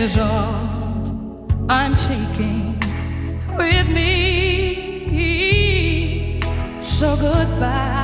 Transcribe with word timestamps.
Is 0.00 0.16
all 0.16 0.56
I'm 1.68 1.94
taking 1.94 2.80
with 3.58 3.86
me. 3.90 5.20
So 6.82 7.16
goodbye. 7.16 7.99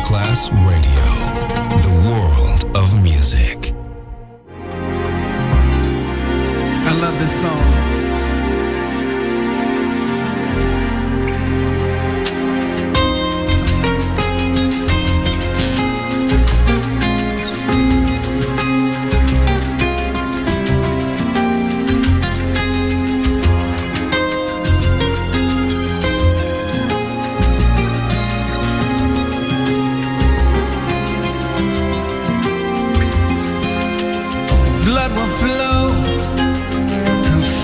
Masterclass 0.00 0.50
Radio, 0.64 1.09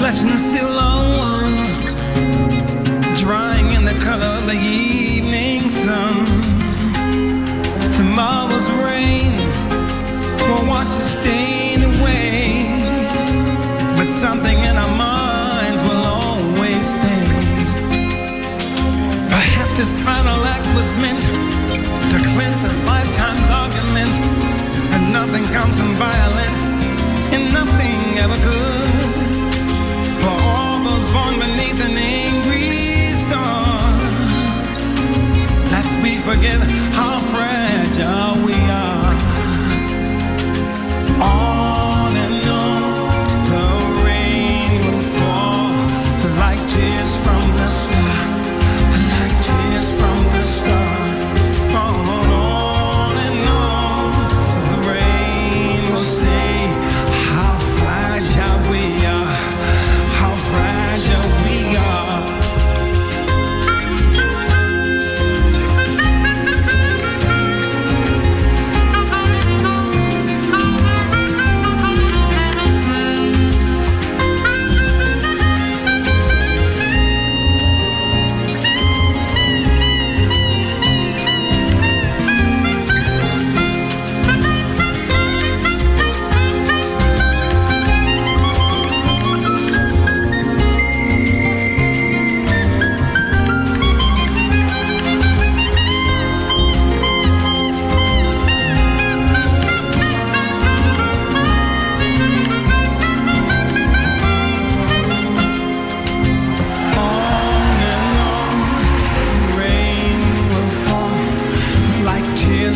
is 0.09 0.43
still 0.43 0.66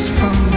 from 0.08 0.49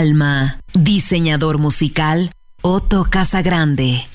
Alma, 0.00 0.58
diseñador 0.72 1.58
musical, 1.58 2.32
Otto 2.62 3.04
Casagrande. 3.10 4.09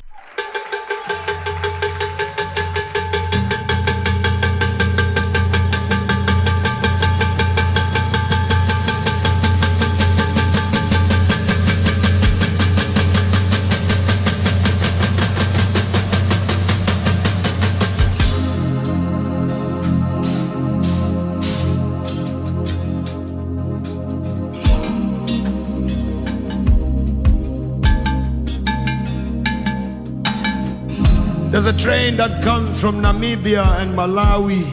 Train 31.86 32.17
that 32.17 32.41
comes 32.41 32.82
from 32.82 33.00
Namibia 33.00 33.63
and 33.80 33.95
Malawi. 33.95 34.65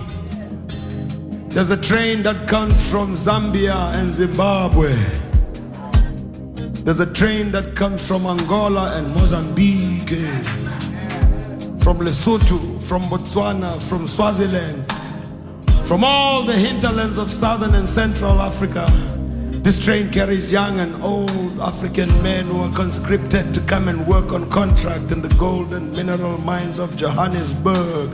There's 1.51 1.69
a 1.69 1.77
train 1.77 2.23
that 2.23 2.49
comes 2.49 2.91
from 2.91 3.17
Zambia 3.17 3.93
and 3.93 4.15
Zimbabwe. 4.15 4.95
There's 6.85 7.01
a 7.01 7.13
train 7.13 7.53
that 7.53 7.77
comes 7.77 8.09
from 8.09 8.25
Angola 8.25 8.97
and 8.97 9.15
Mozambique. 9.15 10.09
From 11.85 11.99
Lesotho, 11.99 12.83
from 12.83 13.03
Botswana, 13.11 13.83
from 13.83 14.09
Swaziland, 14.09 14.91
from 15.87 16.05
all 16.05 16.45
the 16.45 16.57
hinterlands 16.57 17.19
of 17.19 17.31
southern 17.31 17.75
and 17.75 17.87
central 17.87 18.41
Africa. 18.41 18.87
This 19.63 19.79
train 19.79 20.11
carries 20.11 20.51
young 20.51 20.81
and 20.81 21.01
old 21.05 21.61
African 21.61 22.11
men 22.21 22.47
who 22.47 22.63
are 22.63 22.73
conscripted 22.73 23.55
to 23.55 23.61
come 23.61 23.87
and 23.87 24.05
work 24.09 24.33
on 24.33 24.51
contract 24.51 25.13
in 25.13 25.23
the 25.23 25.29
gold 25.37 25.73
and 25.73 25.93
mineral 25.93 26.37
mines 26.39 26.81
of 26.81 26.97
Johannesburg 26.97 28.11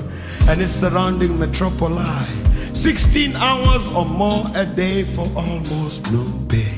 and 0.46 0.60
its 0.60 0.72
surrounding 0.72 1.38
metropoli. 1.38 2.76
16 2.76 3.34
hours 3.34 3.88
or 3.88 4.04
more 4.04 4.44
a 4.54 4.66
day 4.66 5.04
for 5.04 5.24
almost 5.34 6.12
no 6.12 6.22
pay. 6.50 6.76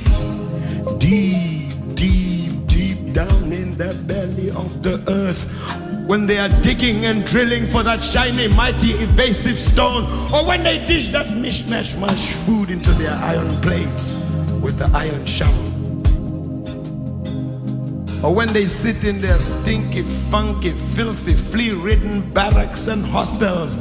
Deep, 0.98 1.72
deep, 1.96 2.52
deep 2.68 3.12
down 3.12 3.52
in 3.52 3.76
the 3.76 3.94
belly 4.06 4.52
of 4.52 4.85
the 4.85 5.02
earth. 5.09 5.50
When 6.06 6.26
they 6.26 6.38
are 6.38 6.61
digging 6.62 7.06
and 7.06 7.26
drilling 7.26 7.66
for 7.66 7.83
that 7.83 8.04
shiny, 8.04 8.46
mighty, 8.46 8.92
evasive 8.92 9.59
stone, 9.59 10.04
or 10.33 10.46
when 10.46 10.62
they 10.62 10.78
dish 10.87 11.09
that 11.09 11.26
mishmash 11.26 12.00
mash 12.00 12.35
food 12.46 12.70
into 12.70 12.92
their 12.92 13.16
iron 13.16 13.61
plates 13.62 14.19
with 14.61 14.79
the 14.79 14.90
iron 14.94 15.25
shovel. 15.25 15.70
Or 18.25 18.35
when 18.35 18.49
they 18.53 18.66
sit 18.66 19.05
in 19.05 19.23
their 19.23 19.38
stinky, 19.38 20.03
funky, 20.03 20.73
filthy, 20.73 21.35
flea 21.35 21.73
ridden 21.73 22.31
barracks 22.33 22.87
and 22.87 23.05
hostels, 23.05 23.79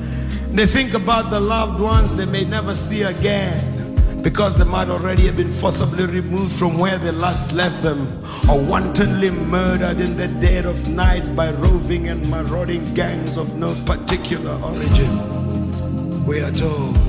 they 0.52 0.66
think 0.66 0.94
about 0.94 1.30
the 1.30 1.40
loved 1.40 1.80
ones 1.80 2.16
they 2.16 2.26
may 2.26 2.46
never 2.46 2.74
see 2.74 3.04
again 3.04 3.80
because 4.22 4.58
they 4.58 4.64
might 4.64 4.90
already 4.90 5.26
have 5.26 5.38
been 5.38 5.52
forcibly 5.52 6.06
removed 6.06 6.52
from 6.52 6.78
where 6.78 6.98
they 6.98 7.12
last 7.12 7.54
left 7.54 7.82
them 7.82 8.24
or 8.50 8.62
wantonly 8.62 9.30
murdered 9.30 10.00
in 10.00 10.18
the 10.18 10.28
dead 10.28 10.66
of 10.66 10.90
night 10.90 11.36
by 11.36 11.52
roving 11.52 12.10
and 12.10 12.30
marauding 12.30 12.84
gangs 12.94 13.38
of 13.38 13.56
no 13.56 13.74
particular 13.86 14.60
origin. 14.62 16.26
We 16.26 16.42
are 16.42 16.52
told. 16.52 17.09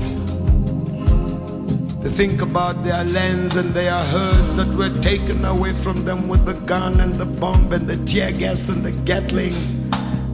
They 2.01 2.09
think 2.09 2.41
about 2.41 2.83
their 2.83 3.03
lands 3.03 3.55
and 3.55 3.75
their 3.75 3.93
herds 3.93 4.53
that 4.55 4.67
were 4.69 4.89
taken 5.01 5.45
away 5.45 5.75
from 5.75 6.03
them 6.03 6.27
with 6.27 6.45
the 6.47 6.55
gun 6.65 6.99
and 6.99 7.13
the 7.13 7.27
bomb 7.27 7.71
and 7.71 7.87
the 7.87 7.95
tear 8.05 8.31
gas 8.31 8.69
and 8.69 8.83
the 8.83 8.91
Gatling 8.91 9.53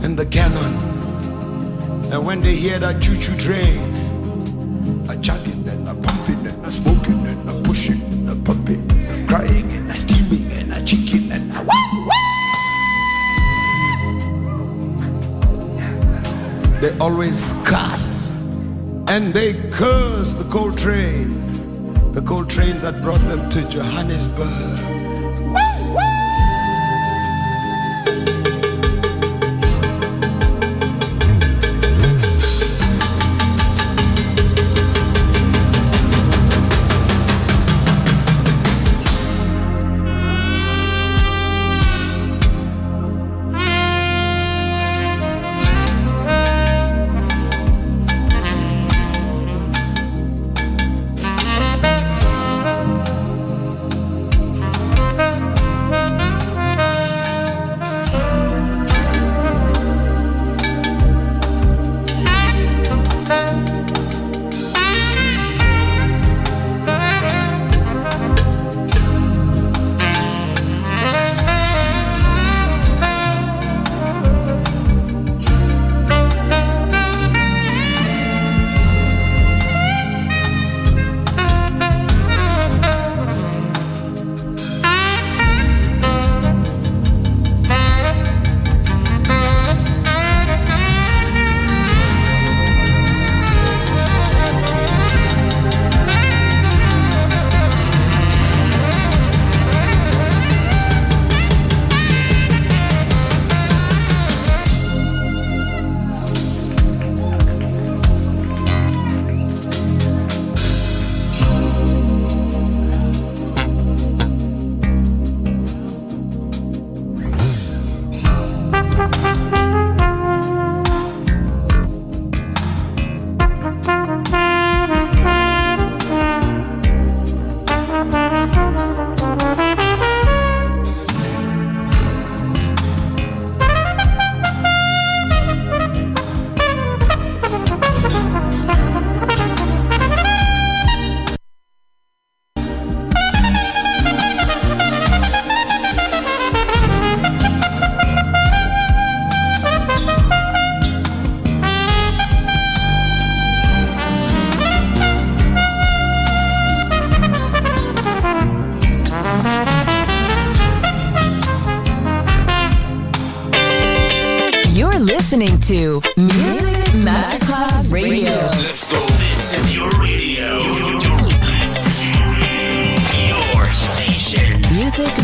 and 0.02 0.18
the 0.18 0.26
cannon. 0.26 0.76
And 2.14 2.26
when 2.26 2.40
they 2.40 2.56
hear 2.56 2.80
that 2.80 3.02
choo-choo 3.02 3.36
train, 3.36 3.80
a 5.10 5.18
chugging 5.18 5.68
and 5.68 5.90
a 5.90 5.94
pumping 5.94 6.48
and 6.48 6.66
a 6.66 6.72
smoking 6.72 7.28
and 7.28 7.50
a 7.50 7.62
pushing 7.68 8.02
and 8.02 8.30
a 8.30 8.36
pumping, 8.38 8.90
a 9.10 9.28
crying 9.28 9.70
and 9.74 9.92
a 9.92 9.98
steaming 9.98 10.50
and 10.54 10.72
a 10.72 10.82
chicken 10.86 11.34
and 11.34 11.52
a 11.52 11.64
wah, 11.64 11.76
wah. 12.08 12.14
They 16.80 16.98
always 17.00 17.52
cuss 17.66 18.30
and 19.10 19.34
they 19.34 19.54
curse 19.70 20.34
the 20.34 20.46
coal 20.46 20.72
train 20.72 21.47
the 22.18 22.24
coal 22.24 22.44
train 22.46 22.82
that 22.82 23.00
brought 23.04 23.22
them 23.30 23.48
to 23.48 23.62
Johannesburg. 23.70 25.07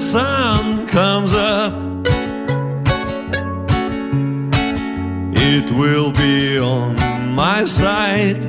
Sun 0.00 0.86
comes 0.86 1.34
up. 1.34 1.74
It 5.36 5.70
will 5.72 6.10
be 6.10 6.58
on 6.58 6.96
my 7.34 7.64
side. 7.66 8.42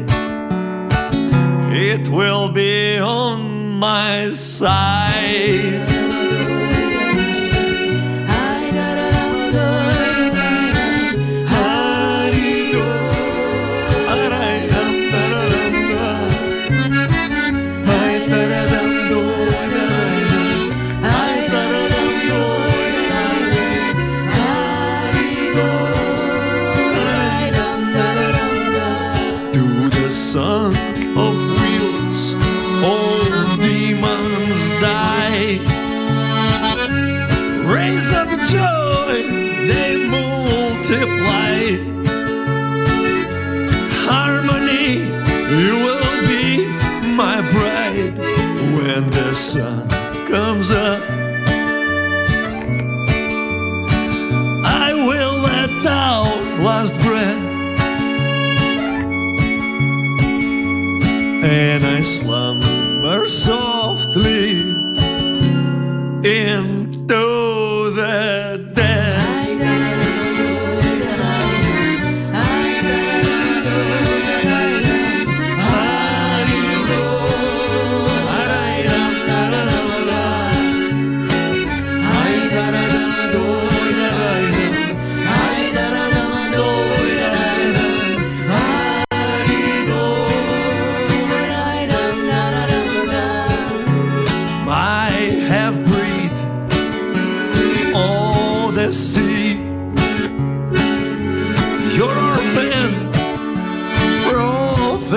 It 1.74 2.08
will 2.08 2.50
be 2.54 3.00
on 3.00 3.78
my 3.80 4.34
side. 4.34 5.91
When 49.02 49.10
the 49.12 49.34
sun 49.34 49.88
comes 50.28 50.72
up. 50.72 51.02
I 54.64 54.94
will 55.08 55.38
let 55.50 55.86
out 55.86 56.60
last 56.60 56.96
breath. 57.02 57.50
and 61.44 61.84
I 61.84 62.02
slumber 62.02 63.28
softly 63.28 64.62
into 66.24 67.41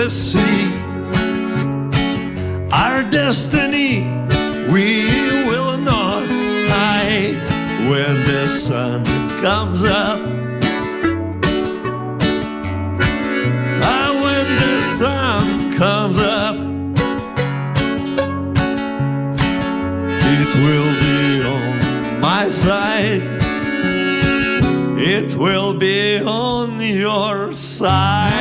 prophecy, 0.04 0.38
our 2.70 3.02
destiny, 3.10 4.02
we 4.70 5.06
will 5.48 5.78
not 5.78 6.26
hide 6.68 7.40
when 7.88 8.14
the 8.26 8.46
sun 8.46 9.02
comes 9.40 9.82
up. 9.82 10.20
Ah, 13.82 14.10
when 14.24 14.46
the 14.60 14.82
sun 14.82 15.74
comes 15.74 16.18
up. 16.18 16.56
It 20.36 20.54
will 20.64 20.92
be 21.00 21.48
on 21.48 22.20
my 22.20 22.48
side. 22.48 23.22
It 24.98 25.34
will 25.34 25.72
be 25.72 26.20
on 26.20 26.78
your 26.78 27.54
side. 27.54 28.33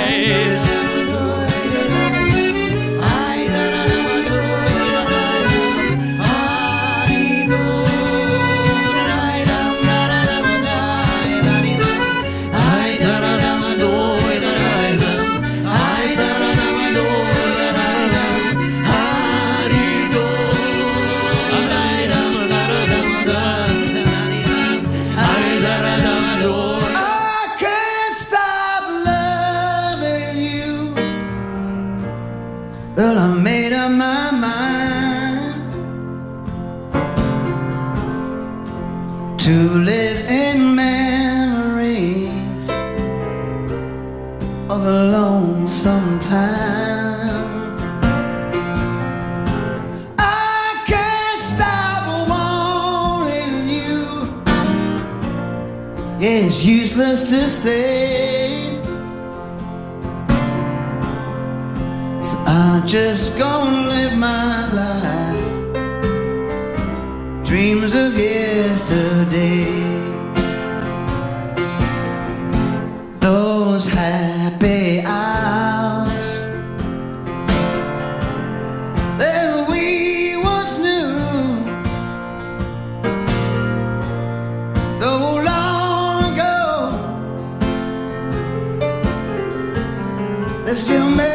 Still 90.75 91.07
make 91.15 91.32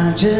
I 0.00 0.14
just 0.14 0.39